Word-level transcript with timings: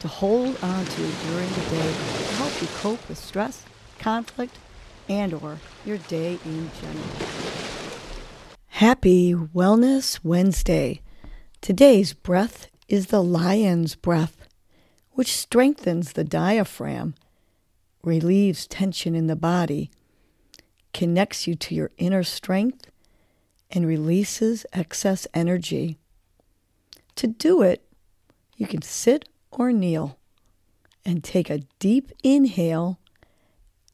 to 0.00 0.08
hold 0.08 0.56
on 0.62 0.84
to 0.84 0.96
during 0.96 1.48
the 1.48 1.66
day 1.70 1.92
to 1.92 2.34
help 2.34 2.62
you 2.62 2.68
cope 2.78 3.08
with 3.08 3.18
stress, 3.18 3.64
conflict, 3.98 4.58
and 5.08 5.34
or 5.34 5.58
your 5.84 5.98
day 5.98 6.38
in 6.44 6.70
general. 6.80 7.04
Happy 8.68 9.34
Wellness 9.34 10.20
Wednesday. 10.22 11.00
Today's 11.60 12.12
breath 12.12 12.68
is 12.86 13.06
the 13.06 13.22
lion's 13.22 13.96
breath, 13.96 14.46
which 15.12 15.36
strengthens 15.36 16.12
the 16.12 16.22
diaphragm, 16.22 17.14
relieves 18.04 18.66
tension 18.68 19.16
in 19.16 19.26
the 19.26 19.34
body, 19.34 19.90
connects 20.94 21.46
you 21.46 21.54
to 21.56 21.74
your 21.74 21.90
inner 21.98 22.22
strength, 22.22 22.86
and 23.70 23.86
releases 23.86 24.64
excess 24.72 25.26
energy. 25.34 25.98
To 27.16 27.26
do 27.26 27.62
it, 27.62 27.84
you 28.56 28.66
can 28.66 28.82
sit 28.82 29.28
or 29.50 29.72
kneel 29.72 30.18
and 31.04 31.24
take 31.24 31.50
a 31.50 31.62
deep 31.78 32.12
inhale 32.22 32.98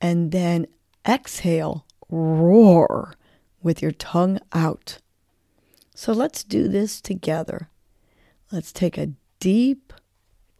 and 0.00 0.32
then 0.32 0.66
exhale, 1.06 1.84
roar 2.08 3.14
with 3.62 3.82
your 3.82 3.92
tongue 3.92 4.40
out. 4.52 4.98
So 5.94 6.12
let's 6.12 6.42
do 6.42 6.68
this 6.68 7.00
together. 7.00 7.68
Let's 8.50 8.72
take 8.72 8.98
a 8.98 9.12
deep 9.40 9.92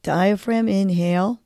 diaphragm 0.02 0.68
inhale. 0.68 1.40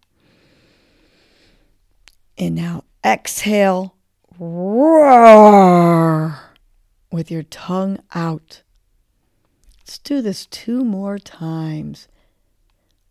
And 2.38 2.54
now 2.54 2.84
exhale, 3.04 3.94
roar 4.38 6.38
with 7.10 7.30
your 7.30 7.44
tongue 7.44 7.98
out. 8.14 8.62
Let's 9.78 9.98
do 9.98 10.20
this 10.20 10.46
two 10.46 10.84
more 10.84 11.18
times. 11.18 12.08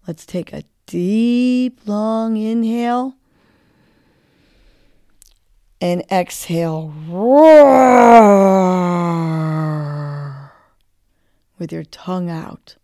Let's 0.08 0.26
take 0.28 0.54
a 0.54 0.64
deep, 0.86 1.80
long 1.88 2.38
inhale 2.38 3.16
and 5.82 6.04
exhale. 6.12 6.94
Roar 7.08 8.36
with 11.58 11.72
your 11.72 11.86
tongue 11.86 12.30
out. 12.30 12.76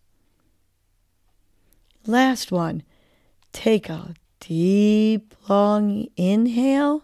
Last 2.07 2.51
one. 2.51 2.81
Take 3.51 3.87
a 3.87 4.15
deep, 4.39 5.35
long 5.47 6.07
inhale. 6.17 7.03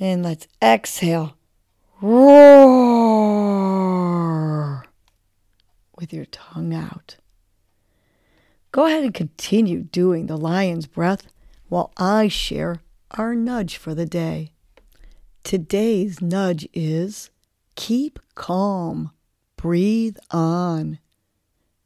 And 0.00 0.24
let's 0.24 0.48
exhale. 0.60 1.36
Roar 2.00 2.82
with 5.96 6.12
your 6.12 6.24
tongue 6.24 6.74
out. 6.74 7.18
Go 8.72 8.86
ahead 8.86 9.04
and 9.04 9.12
continue 9.12 9.82
doing 9.82 10.26
the 10.26 10.38
lion's 10.38 10.86
breath 10.86 11.26
while 11.68 11.92
I 11.98 12.28
share 12.28 12.80
our 13.10 13.34
nudge 13.34 13.76
for 13.76 13.94
the 13.94 14.06
day. 14.06 14.52
Today's 15.44 16.22
nudge 16.22 16.66
is 16.72 17.28
keep 17.74 18.18
calm, 18.34 19.10
breathe 19.58 20.16
on. 20.30 20.98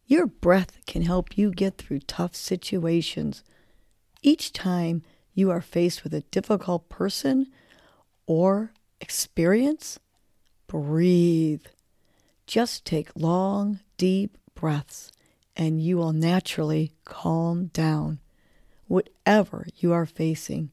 Your 0.07 0.29
breath 0.29 0.79
can 0.87 1.03
help 1.03 1.37
you 1.37 1.51
get 1.51 1.77
through 1.77 2.01
tough 2.01 2.37
situations. 2.37 3.43
Each 4.23 4.53
time 4.53 5.03
you 5.35 5.51
are 5.51 5.61
faced 5.61 6.05
with 6.05 6.15
a 6.15 6.21
difficult 6.21 6.89
person 6.89 7.49
or 8.29 8.71
experience, 9.01 9.99
breathe. 10.69 11.67
Just 12.47 12.85
take 12.85 13.11
long, 13.17 13.81
deep 13.99 14.39
breaths 14.55 15.11
and 15.57 15.81
you 15.81 15.97
will 15.97 16.13
naturally 16.13 16.93
calm 17.05 17.67
down. 17.67 18.21
Whatever 18.87 19.67
you 19.79 19.93
are 19.93 20.07
facing, 20.07 20.71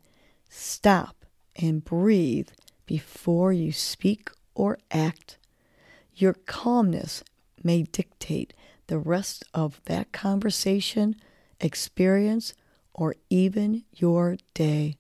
stop 0.50 1.26
and 1.56 1.84
breathe 1.84 2.50
before 2.86 3.54
you 3.54 3.72
speak 3.72 4.30
or 4.54 4.78
act. 4.92 5.38
Your 6.14 6.34
calmness 6.34 7.24
may 7.64 7.84
dictate 7.84 8.54
the 8.88 9.00
rest 9.00 9.46
of 9.54 9.82
that 9.86 10.12
conversation, 10.12 11.16
experience, 11.60 12.54
or 12.94 13.16
even 13.30 13.84
your 13.94 14.38
day. 14.54 14.98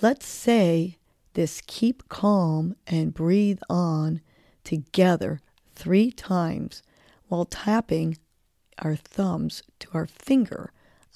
Let's 0.00 0.26
say 0.26 0.98
this 1.32 1.60
keep 1.66 2.08
calm 2.08 2.76
and 2.86 3.14
breathe 3.14 3.60
on 3.68 4.20
together 4.62 5.40
three 5.74 6.10
times 6.10 6.82
while 7.28 7.44
tapping 7.44 8.18
our 8.78 8.96
thumbs 8.96 9.62
to 9.80 9.88
our 9.94 10.06
finger 10.06 10.72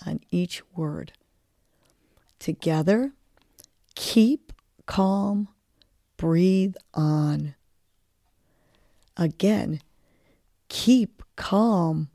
on 0.07 0.21
each 0.31 0.63
word. 0.75 1.13
Together, 2.39 3.13
keep 3.95 4.53
calm, 4.87 5.49
breathe 6.17 6.77
on. 6.95 7.55
Again, 9.17 9.81
keep 10.69 11.23
calm, 11.37 12.09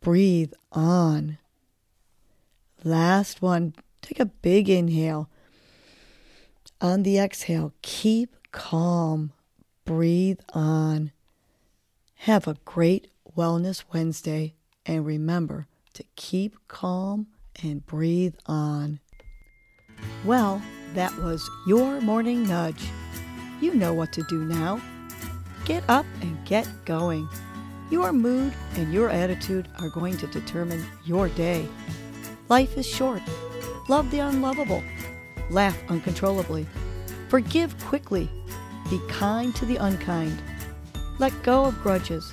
breathe 0.00 0.52
on. 0.72 1.38
Last 2.84 3.40
one, 3.40 3.74
take 4.02 4.20
a 4.20 4.26
big 4.26 4.68
inhale. 4.68 5.30
On 6.80 7.02
the 7.02 7.18
exhale, 7.18 7.72
keep 7.80 8.36
calm, 8.52 9.32
breathe 9.86 10.40
on. 10.52 11.12
Have 12.20 12.46
a 12.46 12.56
great 12.64 13.08
Wellness 13.36 13.84
Wednesday. 13.92 14.55
And 14.86 15.04
remember 15.04 15.66
to 15.94 16.04
keep 16.14 16.56
calm 16.68 17.26
and 17.62 17.84
breathe 17.86 18.34
on. 18.46 19.00
Well, 20.24 20.62
that 20.94 21.16
was 21.18 21.48
your 21.66 22.00
morning 22.00 22.46
nudge. 22.46 22.84
You 23.60 23.74
know 23.74 23.94
what 23.94 24.12
to 24.12 24.22
do 24.24 24.44
now. 24.44 24.80
Get 25.64 25.82
up 25.88 26.06
and 26.20 26.44
get 26.44 26.68
going. 26.84 27.28
Your 27.90 28.12
mood 28.12 28.52
and 28.74 28.92
your 28.92 29.10
attitude 29.10 29.68
are 29.78 29.88
going 29.88 30.16
to 30.18 30.26
determine 30.26 30.84
your 31.04 31.28
day. 31.30 31.66
Life 32.48 32.76
is 32.76 32.86
short. 32.86 33.22
Love 33.88 34.10
the 34.10 34.20
unlovable. 34.20 34.82
Laugh 35.50 35.78
uncontrollably. 35.88 36.66
Forgive 37.28 37.76
quickly. 37.84 38.28
Be 38.90 39.00
kind 39.08 39.54
to 39.56 39.64
the 39.64 39.76
unkind. 39.76 40.40
Let 41.18 41.42
go 41.42 41.64
of 41.64 41.82
grudges 41.82 42.32